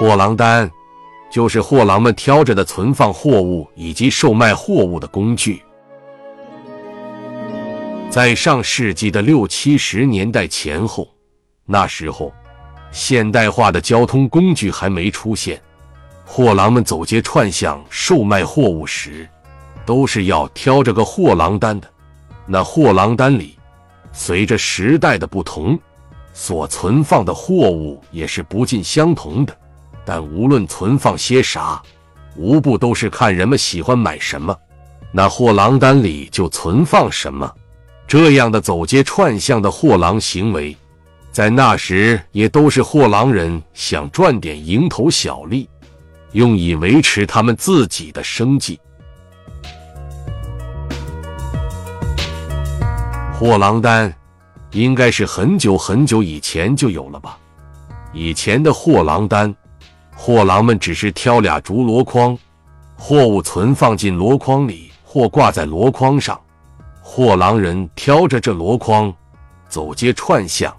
[0.00, 0.70] 货郎单
[1.30, 5.62] 就是货郎们挑着的存放货物以及售卖货物的工具。
[8.08, 11.06] 在上世纪的六七十年代前后，
[11.66, 12.32] 那时候
[12.90, 15.60] 现代化的交通工具还没出现，
[16.24, 19.28] 货郎们走街串巷售卖货物时，
[19.84, 21.86] 都是要挑着个货郎单的。
[22.46, 23.58] 那货郎单里，
[24.12, 25.78] 随着时代的不同，
[26.32, 29.54] 所存放的货物也是不尽相同的。
[30.12, 31.80] 但无论存放些啥，
[32.34, 34.52] 无不都是看人们喜欢买什么，
[35.12, 37.48] 那货郎单里就存放什么。
[38.08, 40.76] 这样的走街串巷的货郎行为，
[41.30, 45.68] 在那时也都是货郎人想赚点蝇头小利，
[46.32, 48.80] 用以维持他们自己的生计。
[53.38, 54.12] 货郎单
[54.72, 57.38] 应该是很久很久以前就有了吧？
[58.12, 59.54] 以前的货郎单，
[60.22, 62.38] 货郎们只是挑俩竹箩筐，
[62.94, 66.38] 货物存放进箩筐里或挂在箩筐上。
[67.00, 69.10] 货郎人挑着这箩筐，
[69.66, 70.70] 走街串巷。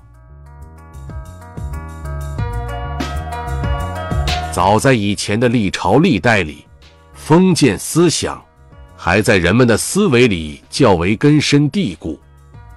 [4.52, 6.68] 早在以前的历朝历代里，
[7.16, 8.40] 封建思想
[8.96, 12.20] 还在人们的思维里较为根深蒂固。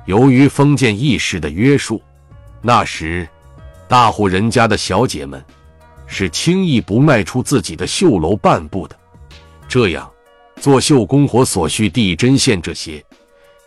[0.06, 2.00] 由于封建意识的约束，
[2.62, 3.28] 那时
[3.86, 5.44] 大户人家的小姐们
[6.06, 8.97] 是轻易不迈出自己的绣楼半步的。
[9.69, 10.11] 这样，
[10.61, 13.05] 做绣工活所需地针线这些。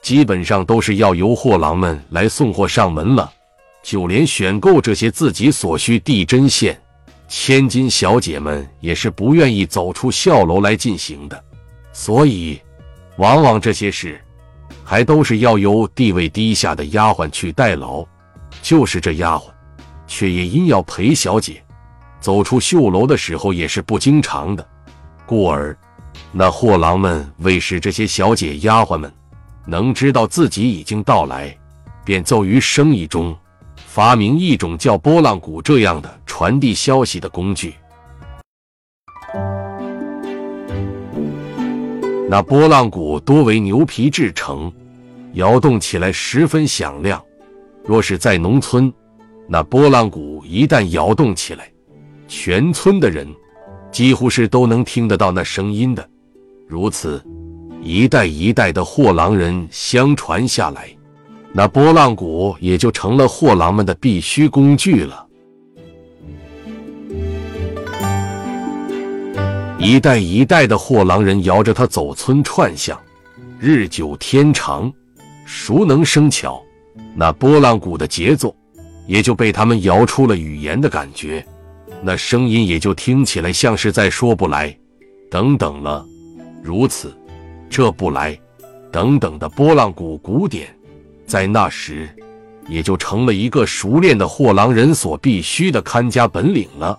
[0.02, 3.30] 基本上都是要由货郎们来送货上门了，
[3.84, 6.80] 就连选购这些自己所需地针线，
[7.28, 11.44] 千金小姐们也是不愿意走出校楼来进行的，
[11.92, 12.62] 所以，
[13.18, 14.22] 往往这些事
[14.84, 18.06] 还都是要由地位低下的丫鬟去代劳。
[18.62, 19.44] 就是这丫鬟，
[20.08, 21.62] 却也因要陪小姐
[22.20, 24.68] 走出绣楼的时候也是不经常的，
[25.26, 25.78] 故而，
[26.32, 29.12] 那货郎们为使这些小姐丫鬟们。
[29.70, 31.54] 能知道自己已经到来，
[32.06, 33.36] 便奏于生意中
[33.76, 37.76] 发明一种叫波浪鼓这样的传递消息的工具。
[42.30, 44.72] 那波浪鼓多为牛皮制成，
[45.34, 47.22] 摇动起来十分响亮。
[47.84, 48.92] 若是在农村，
[49.50, 51.70] 那波浪鼓一旦摇动起来，
[52.28, 53.28] 全村的人
[53.92, 56.08] 几乎是都能听得到那声音的。
[56.68, 57.24] 如此。
[57.84, 60.90] 一代一代的货郎人相传下来，
[61.54, 65.26] 那波浪鼓也就成了货郎们的必须工具了。
[69.78, 73.00] 一代一代的货郎人摇着它走村串巷，
[73.58, 74.92] 日久天长，
[75.46, 76.62] 熟能生巧，
[77.16, 78.54] 那波浪鼓的节奏
[79.06, 81.46] 也就被他们摇出了语言的感觉，
[82.04, 84.78] 那声音也就听起来像是在说不来，
[85.30, 86.06] 等等了，
[86.64, 87.16] 如此。
[87.70, 88.40] 这不来，
[88.92, 90.74] 等等的波浪鼓鼓点，
[91.26, 92.10] 在那时，
[92.70, 96.98] 也就成了一个熟练的货郎人所必须的看家本领了。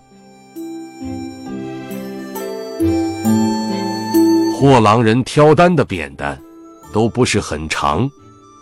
[4.61, 6.39] 货郎人挑担的扁担，
[6.93, 8.11] 都不是很长，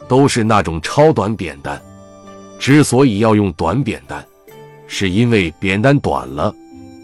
[0.07, 1.83] 都是那种超短扁担。
[2.59, 4.25] 之所以要用短扁担，
[4.87, 6.55] 是因为扁担短了，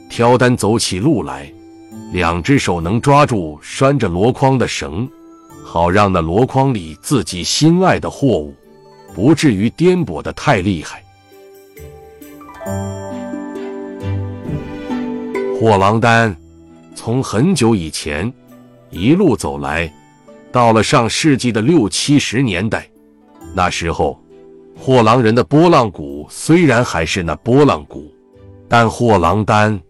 [0.08, 1.52] 挑担走起路来。
[2.12, 5.08] 两只手能抓住拴着箩筐的绳，
[5.64, 8.54] 好让那箩筐里自己心爱的货物
[9.14, 11.02] 不至于颠簸的太厉害。
[15.58, 16.36] 货郎单
[16.94, 18.30] 从很久以前
[18.90, 19.90] 一路走来，
[20.50, 22.86] 到了上世纪的六七十年代，
[23.54, 24.21] 那时候
[24.84, 28.12] 货郎人的拨浪鼓虽然还是那拨浪鼓，
[28.68, 29.80] 但货郎单。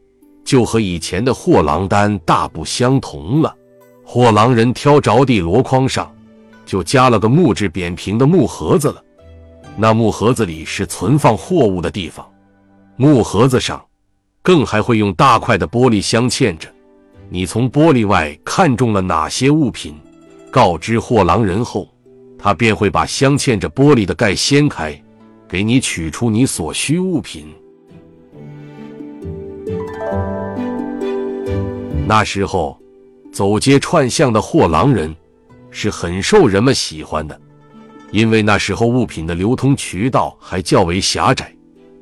[0.44, 3.56] 就和以前的货郎单大不相同了。
[4.04, 6.14] 货郎人挑着地箩筐上，
[6.66, 9.02] 就加了个木质扁平的木盒子了。
[9.78, 12.30] 那木盒子里是存放货物的地方。
[12.96, 13.82] 木盒子上，
[14.42, 16.68] 更还会用大块的玻璃镶嵌着。
[17.30, 19.94] 你从玻璃外看中了哪些物品，
[20.50, 21.88] 告知货郎人后，
[22.44, 25.00] 他便会把镶嵌着玻璃的盖掀开，
[25.48, 27.46] 给你取出你所需物品。
[32.04, 32.76] 那时候，
[33.32, 35.14] 走街串巷的货郎人
[35.70, 37.40] 是很受人们喜欢的，
[38.10, 41.54] 因为那时候物品的流通渠道还较为狭窄，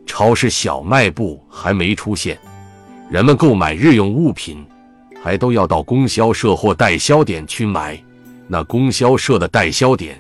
[0.06, 2.38] 超市、小卖部还没出现，
[3.10, 4.64] 人们购买日用物品
[5.22, 8.02] 还都要到供销社或代销点去买，
[8.48, 10.18] 那供销社的代销点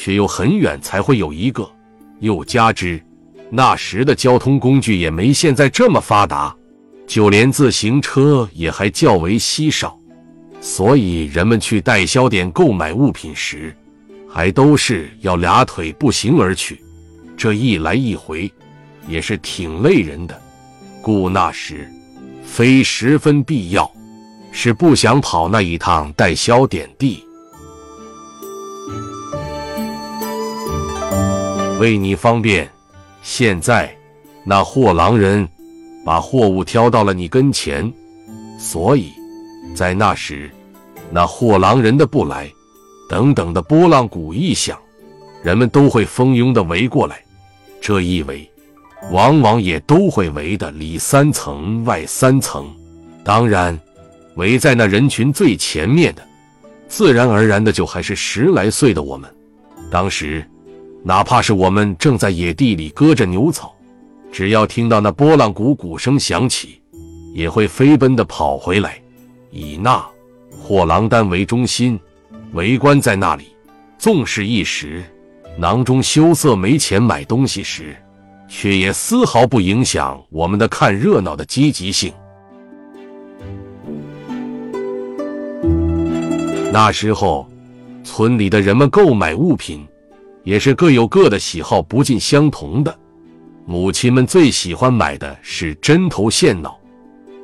[0.00, 1.68] 却又很远才会有一个，
[2.20, 3.02] 又加之
[3.50, 6.54] 那时的交通工具也没现在这么发达。
[7.04, 9.98] 就连自行车也还较为稀少，
[10.60, 13.76] 所以人们去代销点购买物品时，
[14.28, 16.80] 还都是要俩腿步行而去。
[17.36, 18.48] 这一来一回，
[19.08, 20.40] 也是挺累人的。
[21.02, 21.90] 故那时，
[22.44, 23.90] 非十分必要，
[24.52, 27.24] 是不想跑那一趟代销点地。
[31.78, 32.68] 为你方便，
[33.22, 33.94] 现在
[34.44, 35.48] 那货郎人
[36.04, 37.90] 把货物挑到了你跟前，
[38.58, 39.12] 所以
[39.74, 40.50] 在那时，
[41.10, 42.50] 那货郎人的不来，
[43.08, 44.76] 等等的波浪鼓一响，
[45.42, 47.22] 人们都会蜂拥的围过来。
[47.80, 48.50] 这一围，
[49.12, 52.68] 往往也都会围的里三层外三层。
[53.22, 53.78] 当然，
[54.34, 56.26] 围在那人群最前面的，
[56.88, 59.32] 自然而然的就还是十来岁的我们。
[59.92, 60.44] 当时。
[61.04, 63.74] 哪怕是我们正在野地里割着牛草，
[64.30, 66.80] 只要听到那波浪鼓鼓声响起，
[67.32, 69.00] 也会飞奔的跑回来，
[69.50, 70.04] 以那
[70.50, 71.98] 货郎单为中心，
[72.52, 73.48] 围观在那里。
[73.96, 75.02] 纵是一时
[75.56, 77.96] 囊中羞涩没钱买东西时，
[78.48, 82.12] 却也丝毫不影响我们的看热闹的积极性。
[86.70, 87.48] 那时候，
[88.04, 89.86] 村里的人们购买物品。
[90.48, 92.98] 也是各有各的喜好，不尽相同的。
[93.66, 96.80] 母亲们最喜欢买的是针头线脑、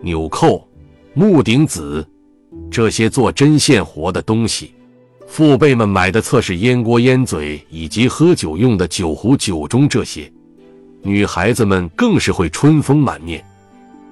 [0.00, 0.66] 纽扣、
[1.12, 2.08] 木顶子
[2.70, 4.68] 这些做针线活的东西；
[5.26, 10.32] 父辈们买的则是烟锅、烟嘴以及喝酒用的酒壶、酒盅这些。
[11.02, 13.44] 女孩子们更是会春风满面、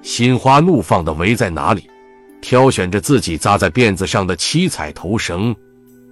[0.03, 1.89] 心花怒放的围在哪里，
[2.43, 5.55] 挑选着自己扎在辫子上的七彩头绳。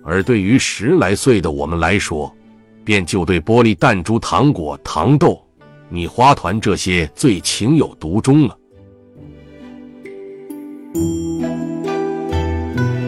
[0.03, 2.35] 而对于十来岁的我们来说，
[2.83, 5.41] 便就对玻璃弹珠、糖果、糖豆、
[5.89, 8.57] 米花团这些最情有独钟了。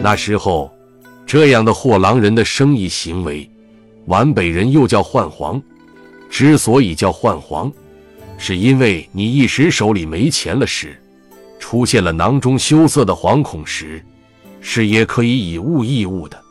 [0.02, 0.70] 那时候，
[1.26, 3.50] 这样的货郎人的生意行为，
[4.06, 5.62] 皖北人又叫换黄。
[6.30, 7.72] 之所以叫换黄，
[8.36, 11.00] 是因为你一时手里没钱了时，
[11.58, 14.04] 出现了囊中羞涩的惶恐时，
[14.60, 16.43] 是也可以以物易物的。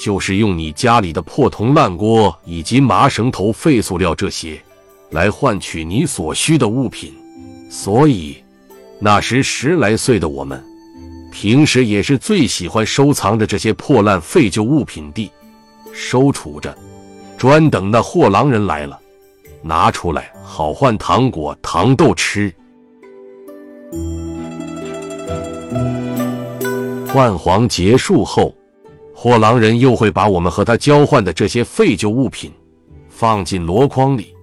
[0.00, 4.58] 就是用你家里的破铜烂锅以及麻绳头、废塑料这些，
[5.10, 7.12] 来换取你所需的物品。
[7.68, 8.38] 所以，
[8.98, 10.64] 那时十来岁的我们，
[11.30, 15.30] 平时也是最喜欢收藏着这些破烂废旧物品的，
[15.92, 16.74] 收储着，
[17.36, 18.98] 专等那货郎人来了，
[19.62, 22.50] 拿出来好换糖果、糖豆吃。
[27.06, 28.54] 换黄结束后。
[29.22, 32.50] 货郎人又会把我们和他交换的这些废旧物品
[33.10, 34.34] 放进箩筐里，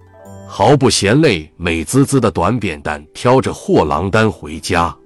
[0.46, 4.96] 毫不嫌累，美滋滋的短扁担挑着货郎单回家。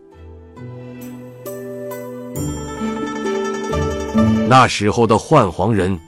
[4.47, 5.99] 那时候的换黄人，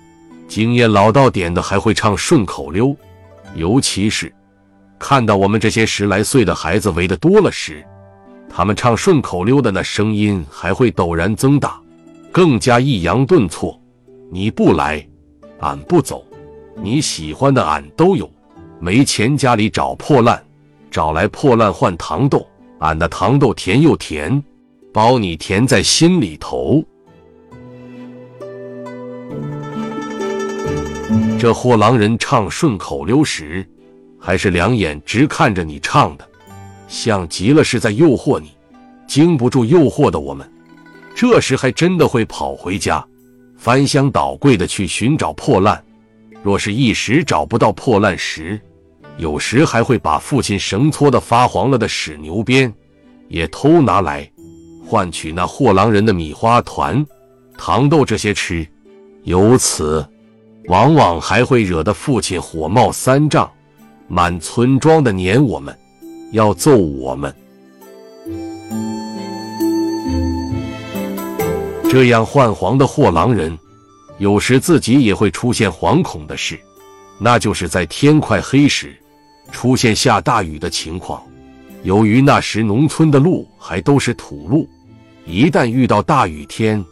[0.46, 2.94] 经验老到点的，还会唱顺口溜，
[3.54, 4.30] 尤其是
[4.98, 7.82] 看到我们这些十来岁的孩子围的多了时，
[8.46, 11.80] 他们唱顺口溜的那声音还会陡然增大。
[12.34, 13.80] 更加抑扬顿挫，
[14.28, 15.06] 你不来，
[15.60, 16.26] 俺不走。
[16.82, 18.28] 你喜欢的俺都有，
[18.80, 20.44] 没钱家里找破烂，
[20.90, 22.44] 找来破烂换糖豆。
[22.80, 24.42] 俺的糖豆甜又甜，
[24.92, 26.82] 包你甜在心里头。
[31.38, 33.64] 这货郎人唱顺口溜时，
[34.18, 36.28] 还是两眼直看着你唱的，
[36.88, 38.50] 像极了是在诱惑你。
[39.06, 40.50] 经不住诱惑的我们。
[41.14, 43.04] 这时还真的会跑回家，
[43.56, 45.82] 翻箱倒柜的去寻找破烂。
[46.42, 48.60] 若是一时找不到破烂时，
[49.16, 52.72] 有时还会把父亲绳搓的发黄了的屎牛鞭
[53.28, 54.28] 也偷拿来，
[54.84, 57.06] 换取那货郎人的米花团、
[57.56, 58.66] 糖豆这些吃。
[59.22, 60.06] 由此，
[60.66, 63.50] 往往还会惹得父亲火冒三丈，
[64.08, 65.74] 满村庄的撵我们，
[66.32, 67.34] 要揍我们。
[71.94, 73.56] 这样换黄的货郎人，
[74.18, 76.58] 有时自己也会出现惶恐的事，
[77.20, 78.92] 那就是在天快黑时，
[79.52, 81.22] 出现下大雨的情况。
[81.84, 84.68] 由于那时农村的路还都是土路，
[85.24, 86.84] 一旦遇到大雨天，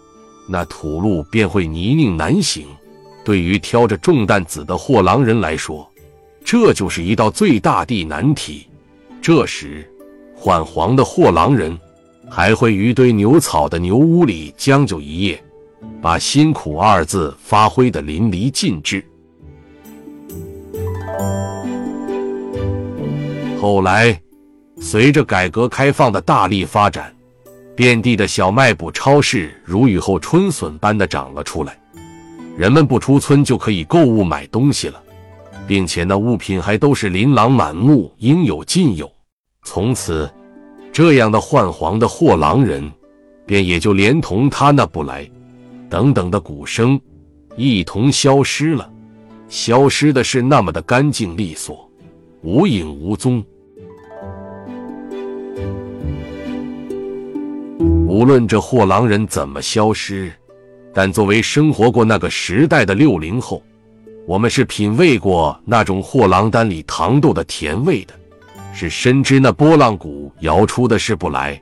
[0.48, 2.64] 那土路便会泥泞难行。
[3.24, 5.90] 对于挑着重担子的货郎人来说，
[6.44, 8.68] 这就是一道最大的难题。
[9.20, 9.84] 这时，
[10.36, 11.76] 换黄的货郎人。
[12.34, 15.44] 还会于堆牛草的牛屋里将就一夜，
[16.00, 19.04] 把“辛苦”二字发挥的淋漓尽致。
[23.60, 24.18] 后来，
[24.80, 27.14] 随着改革开放的大力发展，
[27.76, 31.78] 遍地的小卖部、超市如雨后春笋般的长了出来，
[32.56, 34.98] 人们不出村就可以购物买东西了，
[35.66, 39.06] 并且那物品还都是琳琅满目，应有尽有。
[39.64, 40.28] 从此，
[40.92, 42.92] 这样的幻黄的货郎人，
[43.46, 45.28] 便也就连同他那不来
[45.88, 47.00] 等等的鼓声，
[47.56, 48.90] 一同消失了。
[49.48, 51.90] 消失的是那么的干净利索，
[52.42, 53.42] 无影无踪。
[58.06, 60.30] 无论这货郎人怎么消失，
[60.92, 63.62] 但作为生活过那个时代的六零后，
[64.26, 68.12] 我们是品味过那种货郎单里糖豆的甜味的，
[68.74, 71.60] 是深知那波浪鼓摇出的是不来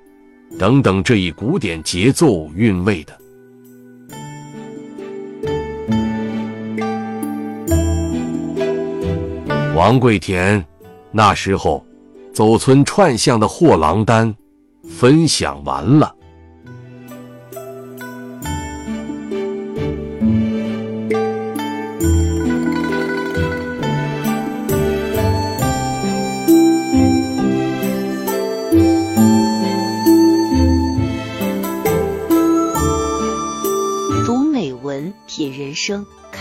[0.59, 3.19] 等等这一古典节奏韵味的。
[9.75, 10.65] 王贵田，
[11.11, 11.85] 那时候
[12.33, 14.35] 走村串巷的货郎单
[14.89, 16.15] 分享完了。